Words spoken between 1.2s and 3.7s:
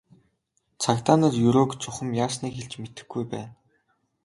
нар Ерөөг чухам яасныг хэлж мэдэхгүй байна.